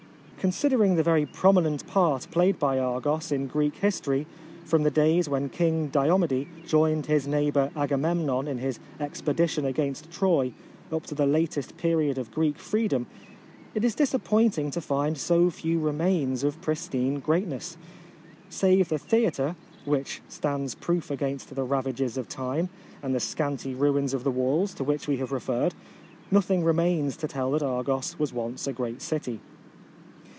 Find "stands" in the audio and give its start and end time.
20.27-20.73